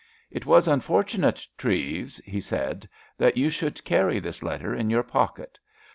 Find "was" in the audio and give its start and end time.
0.47-0.67